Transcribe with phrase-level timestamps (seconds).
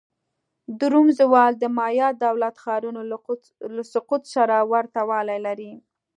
[0.79, 3.01] د روم زوال د مایا دولت ښارونو
[3.75, 5.71] له سقوط سره ورته والی لري.